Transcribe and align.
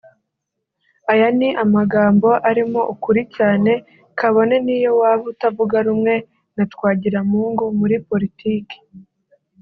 Aya 1.13 1.27
ni 1.37 1.49
amagambo 1.63 2.29
arimo 2.49 2.81
ukuri 2.93 3.21
cyane 3.35 3.71
kabone 4.19 4.55
niyo 4.65 4.91
waba 5.01 5.25
utavuga 5.33 5.77
rumwe 5.87 6.13
na 6.55 6.63
Twagiramungu 6.73 7.63
muri 7.79 7.95
politike 8.09 8.77